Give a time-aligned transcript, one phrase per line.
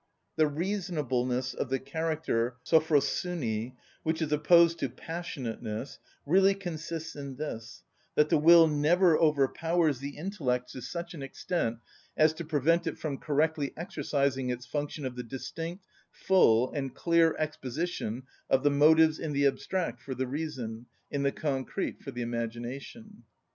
[0.35, 7.83] The reasonableness of the character σωφροσυνη, which is opposed to passionateness, really consists in this,
[8.15, 11.77] that the will never overpowers the intellect to such an extent
[12.17, 17.35] as to prevent it from correctly exercising its function of the distinct, full, and clear
[17.37, 22.23] exposition of the motives in the abstract for the reason, in the concrete for the
[22.23, 23.21] imagination.